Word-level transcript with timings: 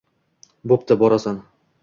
Bo‘pti, 0.73 0.99
borasan. 1.03 1.39